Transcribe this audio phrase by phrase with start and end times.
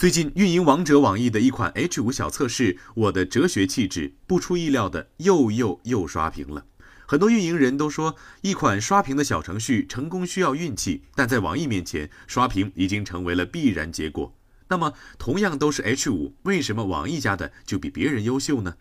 [0.00, 6.64] 最近运营王者网易的一款 H 五小测试，我的哲学气质不出意料的又又又刷屏了。
[7.04, 14.34] 很多运营人都说，一款刷屏的小程序成功需要运气，但在网易面前，刷屏已经成为了必然结果。
[14.68, 18.76] 那么，同样都是 H 五，为什么网易家的就比别人优秀呢？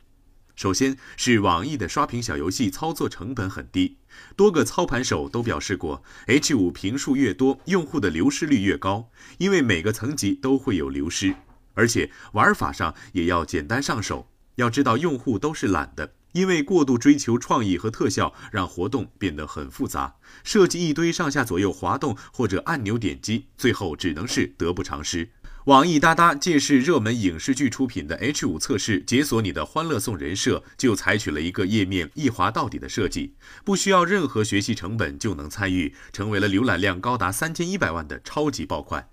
[0.60, 3.96] 首先是网易的刷屏小游戏操作成本很低，
[4.36, 11.34] 多个操盘手都表示过，H 五屏数越多，用户的流失率越高，因为每个层级都会有流失，
[11.76, 14.30] 而且玩法上也要简单上手。
[14.56, 25.30] 要知道，用户都是懒的，因为过度追求创意和特效，让活动变得很复杂，设计一堆上下左右滑动或者按钮点击，最后只能是得不偿失。
[25.70, 39.10] 网易哒哒借势热门影视剧出品的 H 五测试，解锁你的欢乐颂人设，就采取了一个页面一滑到底的设计，不需要任何学习成本就能参与，成为了浏览量高达三千一百万的超级爆款。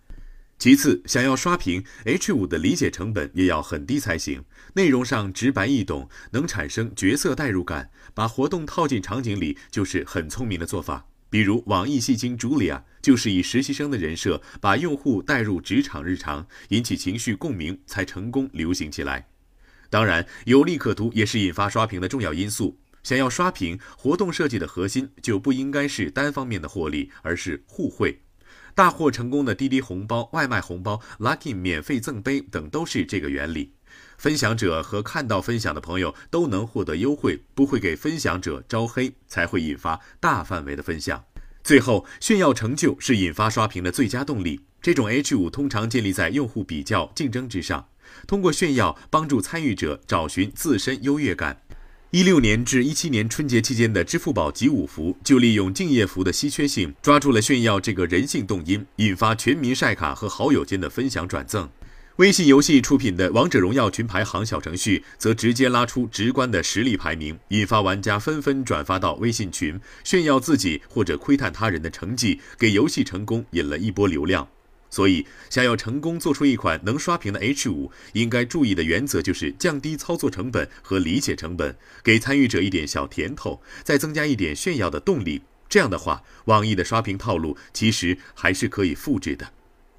[0.59, 4.42] 其次，想要刷屏 H 五的理解成本也要很低才行，
[4.77, 11.05] 内容上直白易懂，能产生角色代入感，把活动套进场景里，就是很聪明的做法。
[11.28, 19.28] 比如网易戏精茱莉亚就是以实习生的人设，把用户带入职场日常，引起情绪共鸣，才成功流行起来。
[19.91, 22.78] 当然，有利可图也是引发刷屏的重要因素。
[23.02, 28.22] 想要刷屏，活动设计的核心就不应该是单方面的获利，而是互惠。
[28.74, 33.75] 大获成功的滴滴红包、外卖红包、Lucky 免费赠杯等，都是这个原理。
[34.19, 41.25] 分享者和看到分享的朋友都能获得优惠，不会给分享者招黑，才会引发大范围的分享。
[41.62, 44.61] 最后，炫耀成就是引发刷屏的最佳动力。
[44.81, 47.89] 这种 H 五通常建立在用户比较竞争之上，
[48.27, 51.62] 通过炫耀帮助参与者找寻自身优越感。
[52.12, 61.69] 一六年至一七年春节期间的支付宝集五福就利用敬业福的稀缺性，抓住了炫耀这个人性动因，引发全民晒卡和好友间的分享转赠。
[62.17, 74.49] 微信游戏出品的《王者荣耀》群排行小程序，则直接拉出直观的实力排名，引发玩家纷纷转发到微信群，炫耀自己或者窥探他人的成绩，给游戏成功引了一波流量。
[74.88, 85.43] 所以，想要成功做出一款能刷屏的 H 五，应该注意的原则就是降低操作成本和理解成本，给参与者一点小甜头，再增加一点炫耀的动力。
[85.69, 89.50] 这样的话，网易的刷屏套路其实还是可以复制的。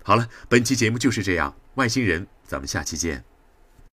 [0.01, 1.55] 好了，本期节目就是这样。
[1.77, 3.23] 外星人，咱们下期见。